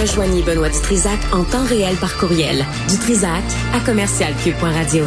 [0.00, 2.64] Rejoignez Benoît Dutrisac en temps réel par courriel.
[2.88, 3.42] Dutrisac
[3.74, 5.04] à commercialcube.radio.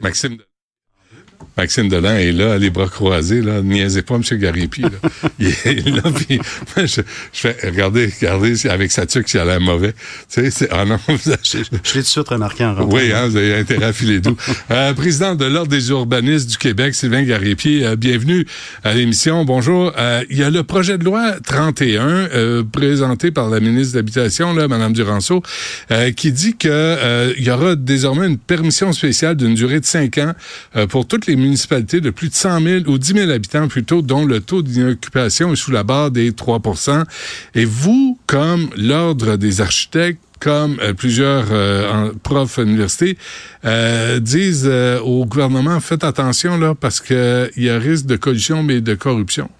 [0.00, 0.38] Maxime.
[1.58, 3.62] Maxime Delan est là, les bras croisés, là.
[3.62, 4.22] Niaisez pas, M.
[4.38, 4.90] Garipi, là.
[5.40, 6.40] Il est là, puis
[6.76, 7.02] je, je
[7.32, 9.92] fais, regardez, regardez, avec sa tuque, s'il a l'air mauvais.
[9.92, 9.96] Tu
[10.28, 12.94] sais, c'est, ah non, je, je l'ai tout de suite remarqué en rentrant.
[12.96, 14.36] Oui, hein, vous avez intérêt à filer doux.
[14.70, 18.46] euh, président de l'Ordre des urbanistes du Québec, Sylvain Garipi, euh, bienvenue
[18.84, 19.44] à l'émission.
[19.44, 19.92] Bonjour.
[19.98, 23.98] Euh, il y a le projet de loi 31, euh, présenté par la ministre de
[23.98, 25.42] l'Habitation, là, Mme Duranceau,
[25.90, 30.18] euh, qui dit que il y aura désormais une permission spéciale d'une durée de cinq
[30.18, 30.34] ans
[30.88, 34.24] pour toutes les municipalités de plus de 100 000 ou 10 000 habitants plutôt, dont
[34.24, 36.60] le taux d'inoccupation est sous la barre des 3
[37.54, 43.18] Et vous, comme l'Ordre des architectes, comme euh, plusieurs euh, profs à l'université,
[43.64, 44.70] euh, disent
[45.02, 49.50] au gouvernement, faites attention là, parce qu'il y a risque de collusion, mais de corruption.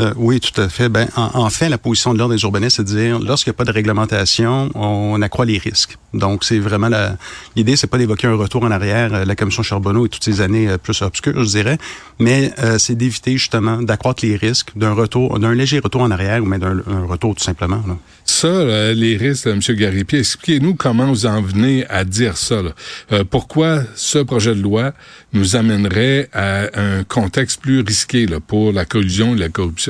[0.00, 0.88] Euh, oui, tout à fait.
[0.88, 3.54] Ben, en, en fait, la position de l'ordre des urbanistes, c'est de dire, lorsqu'il n'y
[3.54, 5.98] a pas de réglementation, on accroît les risques.
[6.12, 7.16] Donc, c'est vraiment la,
[7.54, 10.40] l'idée, c'est pas d'évoquer un retour en arrière, euh, la commission Charbonneau et toutes ces
[10.40, 11.78] années euh, plus obscures, je dirais,
[12.18, 16.46] mais c'est d'éviter justement d'accroître les risques d'un retour, d'un léger retour en arrière ou
[16.46, 17.82] même d'un retour tout simplement.
[17.86, 17.96] Là.
[18.24, 19.60] Ça, les risques, M.
[19.60, 22.62] Garipi, expliquez-nous comment vous en venez à dire ça.
[22.62, 23.24] Là.
[23.24, 24.92] pourquoi ce projet de loi
[25.32, 29.83] nous amènerait à un contexte plus risqué là, pour la collusion et la corruption?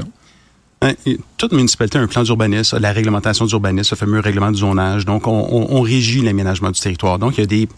[0.84, 0.94] Ben,
[1.38, 5.06] toute municipalité a un plan d'urbanisme, la réglementation d'urbanisme, le fameux règlement du zonage.
[5.06, 7.18] Donc, on, on, régit l'aménagement du territoire.
[7.18, 7.68] Donc, il y a des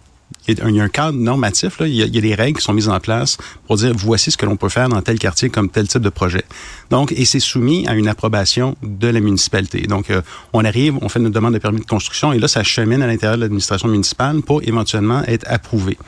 [0.48, 1.86] il y a un cadre normatif, là.
[1.86, 4.46] Il, y a, des règles qui sont mises en place pour dire voici ce que
[4.46, 6.44] l'on peut faire dans tel quartier comme tel type de projet.
[6.90, 9.82] Donc, et c'est soumis à une approbation de la municipalité.
[9.82, 12.62] Donc, euh, on arrive, on fait une demande de permis de construction et là, ça
[12.62, 15.98] chemine à l'intérieur de l'administration municipale pour éventuellement être approuvé.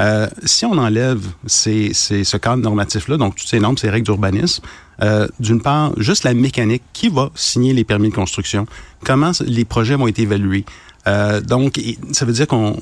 [0.00, 4.62] Euh, si on enlève ce cadre normatif-là, donc toutes ces normes, ces règles d'urbanisme,
[5.02, 8.66] euh, d'une part, juste la mécanique, qui va signer les permis de construction,
[9.04, 10.64] comment les projets vont être évalués,
[11.06, 11.80] euh, donc,
[12.12, 12.76] ça veut dire qu'on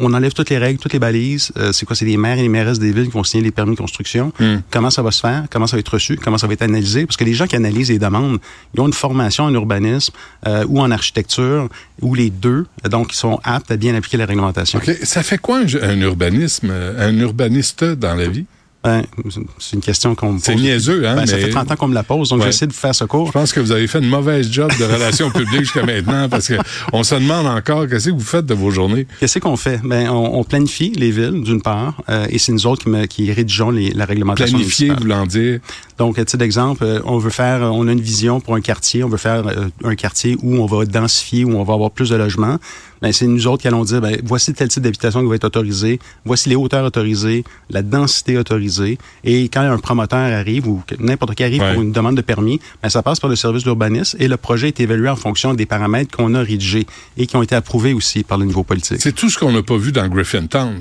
[0.00, 1.52] on, enlève toutes les règles, toutes les balises.
[1.56, 1.96] Euh, c'est quoi?
[1.96, 4.32] C'est les maires et les mairesses des villes qui vont signer les permis de construction.
[4.38, 4.56] Hmm.
[4.70, 5.44] Comment ça va se faire?
[5.50, 6.16] Comment ça va être reçu?
[6.16, 7.06] Comment ça va être analysé?
[7.06, 8.38] Parce que les gens qui analysent les demandes,
[8.74, 10.12] ils ont une formation en urbanisme
[10.46, 11.68] euh, ou en architecture,
[12.02, 12.66] ou les deux.
[12.88, 14.80] Donc, ils sont aptes à bien appliquer la réglementation.
[15.02, 18.46] Ça fait quoi un urbanisme, un urbaniste dans la vie?
[18.86, 19.02] Ben,
[19.58, 20.44] c'est une question qu'on me pose.
[20.44, 21.16] C'est niaiseux, hein?
[21.16, 23.26] Ben, Ça fait 30 ans qu'on me la pose, donc j'essaie de faire ce cours.
[23.26, 26.46] Je pense que vous avez fait une mauvaise job de relations publiques jusqu'à maintenant parce
[26.46, 26.54] que
[26.92, 29.08] on se demande encore qu'est-ce que vous faites de vos journées.
[29.18, 29.80] Qu'est-ce qu'on fait?
[29.82, 33.32] Ben, on, planifie les villes, d'une part, euh, et c'est nous autres qui, me, qui
[33.32, 34.56] rédigeons les, la réglementation.
[34.56, 35.58] Planifier, voulant dire?
[35.98, 39.02] Donc, à titre d'exemple, euh, on veut faire, on a une vision pour un quartier,
[39.02, 42.10] on veut faire euh, un quartier où on va densifier, où on va avoir plus
[42.10, 42.58] de logements
[43.02, 45.44] ben, c'est nous autres qui allons dire, ben, voici tel type d'habitation qui va être
[45.44, 48.98] autorisé, voici les hauteurs autorisées, la densité autorisée.
[49.24, 52.88] Et quand un promoteur arrive ou n'importe qui arrive pour une demande de permis, ben,
[52.88, 56.16] ça passe par le service d'urbanisme et le projet est évalué en fonction des paramètres
[56.16, 56.86] qu'on a rédigés
[57.16, 58.98] et qui ont été approuvés aussi par le niveau politique.
[59.00, 60.80] C'est tout ce qu'on n'a pas vu dans Griffintown.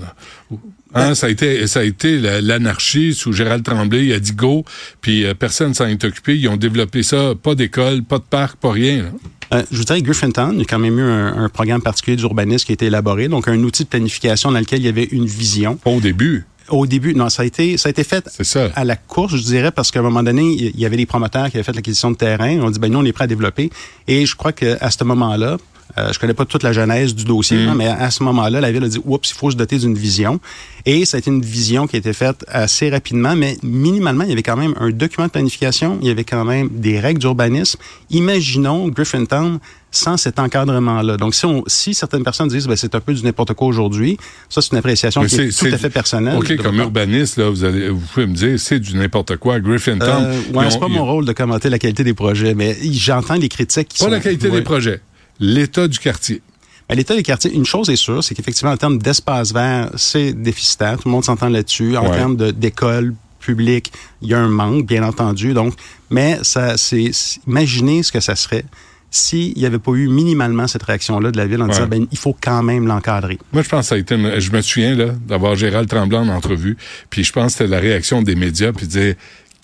[0.98, 4.64] Hein, ça a été ça a été l'anarchie sous Gérald Tremblay, il a dit go,
[5.02, 8.56] puis euh, personne s'en est occupé, ils ont développé ça, pas d'école, pas de parc,
[8.58, 9.12] pas rien.
[9.54, 12.66] Euh, je vous dirais Griffintown, il y a quand même eu un, programme particulier d'urbanisme
[12.66, 15.26] qui a été élaboré, donc un outil de planification dans lequel il y avait une
[15.26, 15.78] vision.
[15.86, 16.46] Au début.
[16.70, 18.28] Au début, non, ça a été, ça a été fait
[18.76, 21.50] à la course, je dirais, parce qu'à un moment donné, il y avait des promoteurs
[21.50, 22.58] qui avaient fait l'acquisition de terrain.
[22.62, 23.70] On dit, ben nous, on est prêt à développer.
[24.08, 25.58] Et je crois qu'à ce moment-là,
[25.98, 27.76] euh, je connais pas toute la genèse du dossier, mm.
[27.76, 30.40] mais à ce moment-là, la ville a dit oups, il faut se doter d'une vision.
[30.86, 34.30] Et ça a été une vision qui a été faite assez rapidement, mais minimalement, il
[34.30, 37.20] y avait quand même un document de planification, il y avait quand même des règles
[37.20, 37.80] d'urbanisme.
[38.10, 39.60] Imaginons Griffintown
[39.96, 41.18] sans cet encadrement-là.
[41.18, 44.18] Donc, si, on, si certaines personnes disent ben, c'est un peu du n'importe quoi aujourd'hui,
[44.50, 46.38] ça, c'est une appréciation qui est, tout à fait personnelle.
[46.38, 49.60] OK, comme urbaniste, là, vous, allez, vous pouvez me dire c'est du n'importe quoi.
[49.60, 50.26] Griffintown.
[50.26, 53.50] Euh, ouais, c'est pas mon rôle de commenter la qualité des projets, mais j'entends les
[53.50, 54.10] critiques qui pas sont...
[54.10, 55.02] Pas la qualité des projets
[55.40, 56.42] l'état du quartier.
[56.88, 60.34] À l'état des quartiers, une chose est sûre, c'est qu'effectivement, en termes d'espace vert, c'est
[60.34, 60.98] déficitaire.
[60.98, 61.98] Tout le monde s'entend là-dessus.
[61.98, 63.92] En termes d'école publique,
[64.22, 65.54] il y a un manque, bien entendu.
[65.54, 65.74] Donc,
[66.10, 67.10] mais ça, c'est
[67.48, 68.66] imaginez ce que ça serait
[69.12, 72.18] s'il n'y avait pas eu minimalement cette réaction-là de la ville en disant ben il
[72.18, 73.38] faut quand même l'encadrer.
[73.54, 74.16] Moi, je pense que ça a été.
[74.40, 76.78] je me souviens là d'avoir Gérald Tremblant en entrevue,
[77.10, 79.16] puis je pense que c'était la réaction des médias, puis dire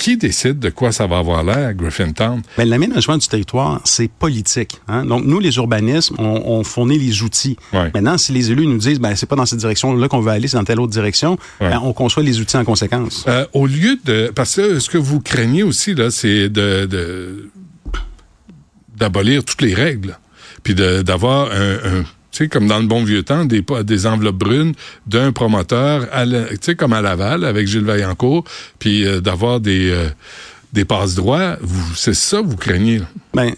[0.02, 2.42] qui décide de quoi ça va avoir l'air Griffintown?
[2.58, 4.82] Mais l'aménagement du territoire, c'est politique.
[4.88, 5.06] Hein?
[5.06, 7.56] Donc, nous, les urbanismes, on, on fournit les outils.
[7.72, 10.48] Maintenant, si les élus nous disent, ben, c'est pas dans cette direction-là qu'on veut aller,
[10.48, 13.26] c'est dans telle autre direction, ben, on conçoit les outils en conséquence.
[13.28, 14.32] Euh, au lieu de...
[14.34, 17.52] Parce que ce que vous craignez aussi, là, c'est de...
[19.02, 20.18] d'abolir toutes les règles,
[20.64, 24.74] puis d'avoir un tu sais, comme dans le bon vieux temps, des, des enveloppes brunes
[25.06, 28.46] d'un promoteur, tu sais, comme à Laval avec Gilles Vaillancourt,
[28.80, 30.08] puis euh, d'avoir des, euh,
[30.72, 31.58] des passe-droits.
[31.96, 33.02] C'est ça vous craignez?
[33.34, 33.52] Ben,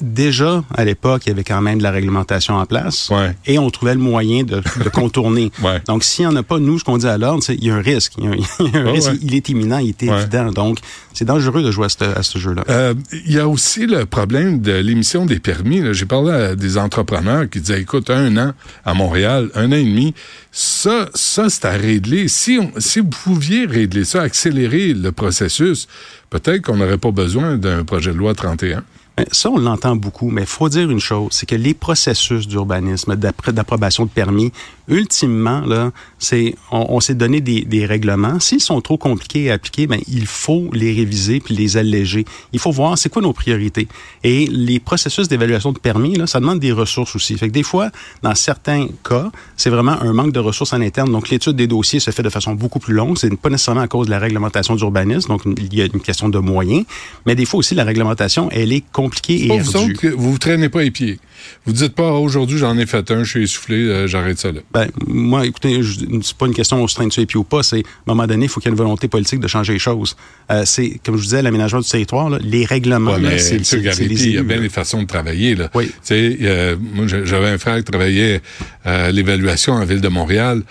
[0.00, 3.34] déjà, à l'époque, il y avait quand même de la réglementation en place Ouais.
[3.46, 5.52] et on trouvait le moyen de, de contourner.
[5.62, 5.80] Ouais.
[5.86, 7.70] Donc, s'il n'y en a pas, nous, ce qu'on dit à l'ordre, c'est il y
[7.70, 8.14] a un risque.
[8.18, 8.34] Il y a un,
[8.66, 9.18] il y a un Ouais, risque, ouais.
[9.22, 10.50] il est imminent, il est évident.
[10.50, 10.78] Donc,
[11.12, 11.86] c'est dangereux de jouer
[12.16, 12.64] à ce, jeu-là.
[12.68, 12.94] Euh,
[13.26, 15.82] Il y a aussi le problème de l'émission des permis.
[15.92, 18.52] J'ai parlé à des entrepreneurs qui disaient, écoute, un an
[18.84, 20.14] à Montréal, un an et demi,
[20.52, 22.28] ça, ça c'est à régler.
[22.28, 25.86] Si, on, si vous pouviez régler ça, accélérer le processus,
[26.30, 28.82] peut-être qu'on n'aurait pas besoin d'un projet de loi 31.
[29.20, 32.48] Ben, Ça, on l'entend beaucoup, mais il faut dire une chose, c'est que les processus
[32.48, 34.50] d'urbanisme, d'appro- d'approbation de permis,
[34.90, 38.38] ultimement, là, c'est on, on s'est donné des, des règlements.
[38.40, 42.24] S'ils sont trop compliqués à appliquer, ben, il faut les réviser puis les alléger.
[42.52, 43.88] Il faut voir c'est quoi nos priorités.
[44.24, 47.36] Et les processus d'évaluation de permis, là, ça demande des ressources aussi.
[47.38, 47.90] Fait que des fois,
[48.22, 51.10] dans certains cas, c'est vraiment un manque de ressources en interne.
[51.12, 53.16] Donc, l'étude des dossiers se fait de façon beaucoup plus longue.
[53.18, 55.28] C'est pas nécessairement à cause de la réglementation d'urbanisme.
[55.28, 56.84] Donc, il y a une question de moyens.
[57.26, 59.96] Mais des fois aussi, la réglementation, elle est compliquée et ardue.
[60.16, 61.18] vous vous traînez pas les pieds.
[61.66, 64.50] Vous dites pas, Ah, aujourd'hui, j'en ai fait un, je suis essoufflé, euh, j'arrête ça
[64.52, 64.60] là.
[64.72, 65.80] Ben, moi, écoutez,
[66.22, 67.62] c'est pas une question on se traîne sur les pieds ou pas.
[67.62, 69.72] C'est, à un moment donné, il faut qu'il y ait une volonté politique de changer
[69.74, 70.16] les choses.
[70.50, 74.32] Euh, c'est, comme je vous disais, l'aménagement du territoire, là, les règlements, Ouais, c'est, il
[74.32, 74.62] y a bien là.
[74.62, 75.54] des façons de travailler.
[75.54, 75.70] Là.
[75.74, 75.86] Oui.
[75.86, 78.40] Tu sais, euh, moi, j'avais un frère qui travaillait
[78.86, 80.62] euh, à l'évaluation en ville de Montréal.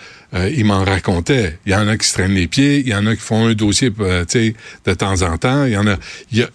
[0.56, 1.58] Il m'en racontait.
[1.66, 3.46] Il y en a qui se traînent les pieds, il y en a qui font
[3.48, 4.54] un dossier tu sais,
[4.86, 5.64] de temps en temps.
[5.64, 5.96] Il y en a.
[6.30, 6.48] Il y a,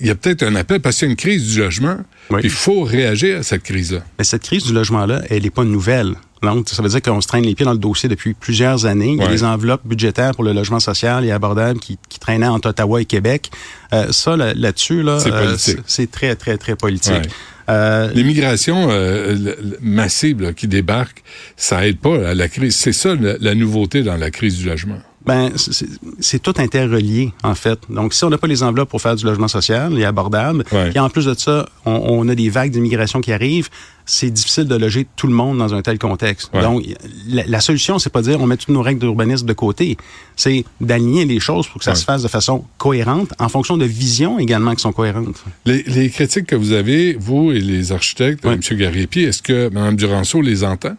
[0.00, 1.96] il y a peut-être un appel parce qu'il y a une crise du logement.
[2.30, 2.40] Oui.
[2.44, 4.00] Il faut réagir à cette crise-là.
[4.18, 6.14] Mais cette crise du logement-là, elle n'est pas nouvelle.
[6.42, 9.12] Donc, ça veut dire qu'on se traîne les pieds dans le dossier depuis plusieurs années.
[9.12, 9.30] Il y a Ouais.
[9.30, 13.06] des enveloppes budgétaires pour le logement social et abordable qui, qui traînaient entre Ottawa et
[13.06, 13.50] Québec.
[13.94, 15.56] Euh, ça, là- là-dessus, là, C'est euh,
[15.86, 17.12] c'est très, très, très politique.
[17.14, 17.22] Ouais.
[17.70, 21.22] Euh, L'immigration euh, massive là, qui débarque,
[21.56, 22.76] ça aide pas à la crise.
[22.76, 24.98] C'est ça la, la nouveauté dans la crise du logement.
[25.26, 27.78] Ben, c'est- tout interrelié, en fait.
[27.88, 30.90] Donc, si on n'a pas les enveloppes pour faire du logement social et abordable, Ouais.
[30.94, 33.70] et en plus de ça, on, on a des vagues d'immigration qui arrivent,
[34.04, 36.50] c'est difficile de loger tout le monde dans un tel contexte.
[36.52, 36.60] Ouais.
[36.60, 36.84] Donc,
[37.26, 39.96] la, la solution, c'est pas de dire on met toutes nos règles d'urbanisme de côté,
[40.36, 41.96] c'est d'aligner les choses pour que ça Ouais.
[41.96, 45.42] se fasse de façon cohérente, en fonction de visions également qui sont cohérentes.
[45.64, 48.44] Les, les critiques que vous avez, vous et les architectes.
[48.44, 48.60] M.
[48.72, 50.96] Gariepi, est-ce que Mme Duranceau les entend?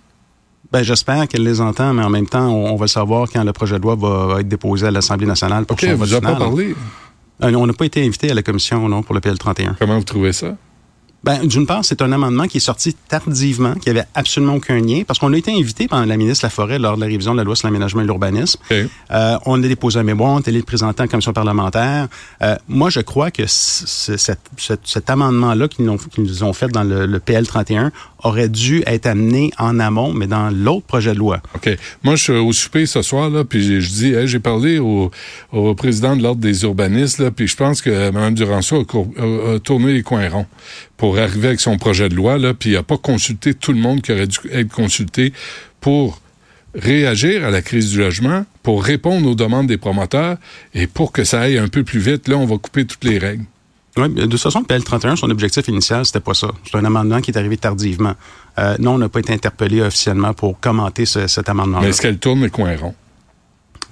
[0.71, 3.43] Ben, j'espère qu'elle les entend, mais en même temps, on, on va le savoir quand
[3.43, 6.35] le projet de loi va, être déposé à l'Assemblée nationale pour son vote vous pas
[6.35, 6.75] parlé.
[7.43, 9.75] Euh, on n'a pas été invité à la commission, non, pour le PL 31.
[9.79, 10.55] Comment vous trouvez ça?
[11.23, 15.01] Ben, d'une part, c'est un amendement qui est sorti tardivement, qui avait absolument aucun lien,
[15.07, 17.43] parce qu'on a été invité par la ministre Laforêt lors de la révision de la
[17.43, 18.59] loi sur l'aménagement et l'urbanisme.
[19.11, 22.09] Euh, on a déposé un mémoire, on est allé le présenter en commission parlementaire.
[22.43, 27.07] Euh, moi, je crois que cet, cet- cet amendement-là qu'ils nous, ont fait dans le,
[27.07, 27.91] le PL 31
[28.25, 31.41] aurait dû être amené en amont, mais dans l'autre projet de loi.
[31.55, 31.69] OK.
[32.03, 35.11] Moi, je suis au souper ce soir, là, puis je, dis, j'ai parlé au,
[35.77, 39.93] président de l'Ordre des urbanistes, là, puis je pense que Mme Duranceau a- a tourné
[39.93, 40.47] les coins ronds
[40.97, 43.79] pour arriver avec son projet de loi, là, puis il n'a pas consulté tout le
[43.79, 45.31] monde qui aurait dû être consulté
[45.79, 46.19] pour
[46.73, 50.37] réagir à la crise du logement, pour répondre aux demandes des promoteurs
[50.73, 52.27] et pour que ça aille un peu plus vite.
[52.27, 53.45] Là, on va couper toutes les règles.
[53.97, 56.47] Oui, de toute façon, le PL 31, son objectif initial, c'était pas ça.
[56.69, 58.13] C'est un amendement qui est arrivé tardivement.
[58.59, 61.83] Euh, non, on n'a pas été interpellé officiellement pour commenter ce- cet amendement-là.
[61.83, 62.95] Mais est-ce qu'elle tourne les coins ronds?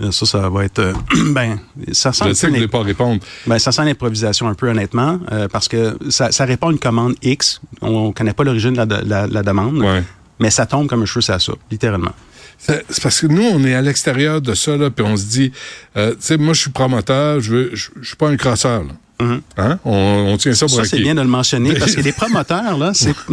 [0.02, 0.80] Euh, Ça, ça va être...
[0.80, 0.94] euh,
[1.34, 1.60] ben,
[1.94, 3.22] ça sent, Je sais que vous pas répondre.
[3.48, 6.80] ben, ça sent l'improvisation un peu, honnêtement, euh, parce que ça, ça répond à une
[6.80, 7.62] commande X.
[7.82, 10.04] On connaît pas l'origine de la, la- la demande, Ouais.
[10.40, 12.12] mais ça tombe comme un cheveu sur la soupe, littéralement.
[12.58, 15.52] C'est parce que nous, on est à l'extérieur de ça, là, puis on se dit,
[15.98, 18.92] euh, tu sais, moi, je suis promoteur, je veux, je suis pas un crosseur, là.
[19.20, 19.80] Hein?
[19.86, 22.78] On, on tient ça pour Ça, c'est bien de le mentionner, parce que les promoteurs,
[22.78, 23.14] là, c'est...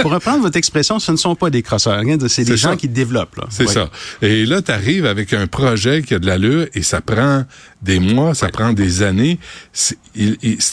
[0.00, 1.98] Pour reprendre votre expression, ce ne sont pas des crosseurs.
[1.98, 2.76] hein, C'est des gens ça.
[2.76, 3.36] qui développent.
[3.36, 3.44] là.
[3.50, 3.90] C'est ça.
[4.22, 7.44] Et là, tu arrives avec un projet qui a de l'allure et ça prend
[7.82, 9.38] des mois, ça prend des années.
[9.72, 9.96] C'est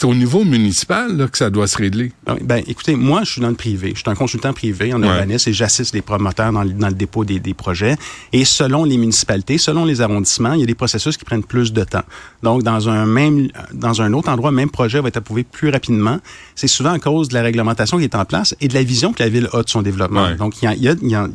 [0.04, 2.12] au niveau municipal là, que ça doit se régler.
[2.26, 3.92] Ah Ben, écoutez, moi, je suis dans le privé.
[3.94, 5.08] Je suis un consultant privé en Ouais.
[5.08, 7.96] urbanisme et j'assiste les promoteurs dans, le- dans le dépôt des, des projets.
[8.32, 11.72] Et selon les municipalités, selon les arrondissements, il y a des processus qui prennent plus
[11.72, 12.04] de temps.
[12.42, 16.18] Donc, dans un même, dans un autre endroit, même projet va être approuvé plus rapidement.
[16.54, 19.12] C'est souvent à cause de la réglementation qui est en place et de la vision
[19.12, 20.24] que la ville a de son développement.
[20.24, 20.36] Ouais.
[20.36, 21.28] Donc, il y a, il y a- il y a-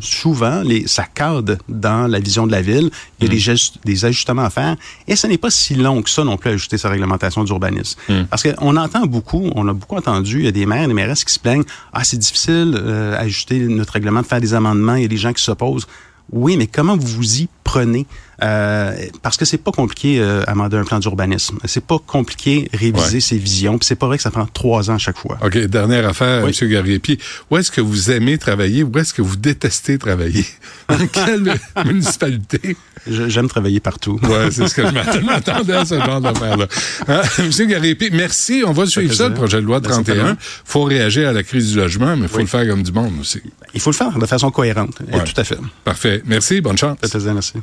[0.00, 2.90] souvent, les, ça cadre dans la vision de la ville.
[3.20, 4.76] Il y a des, gestes- des ajustements à faire.
[5.06, 7.98] Et ce n'est pas si long que ça non plus à ajuster sa réglementation d'urbanisme.
[8.30, 10.94] Parce qu'on entend beaucoup, on a beaucoup entendu, il y a des maires et des
[10.94, 14.94] mairesses qui se plaignent, ah, c'est difficile euh, ajuster notre règlement, de faire des amendements,
[14.96, 15.86] il y a des gens qui s'opposent.
[16.32, 18.06] Oui, mais comment vous vous y prenez?
[18.42, 18.92] Euh,
[19.22, 21.58] parce que c'est pas compliqué euh, amender un plan d'urbanisme.
[21.66, 23.20] C'est pas compliqué réviser Ouais.
[23.20, 23.78] ses visions.
[23.78, 25.38] Puis c'est pas vrai que ça prend trois ans à chaque fois.
[25.42, 26.56] OK, dernière affaire, Oui.
[26.60, 26.68] M.
[26.68, 27.18] Gariepi.
[27.50, 28.82] Où est-ce que vous aimez travailler?
[28.82, 30.44] Où est-ce que vous détestez travailler?
[30.88, 31.54] Dans quelle
[31.86, 32.76] municipalité?
[33.06, 34.18] J'aime travailler partout.
[34.22, 36.66] Ouais, c'est ce que je m'attendais à ce genre d'affaire-là.
[37.08, 37.20] Hein?
[37.38, 38.62] Monsieur Garépi, merci.
[38.66, 40.30] On va suivre ça, le projet de loi 31.
[40.30, 42.92] Il faut réagir à la crise du logement, mais il faut le faire comme du
[42.92, 43.40] monde aussi.
[43.74, 44.98] Il faut le faire de façon cohérente.
[45.12, 45.22] Ouais.
[45.24, 45.58] Tout à fait.
[45.84, 46.22] Parfait.
[46.26, 46.60] Merci.
[46.60, 46.98] Bonne chance.
[47.04, 47.53] Ça merci.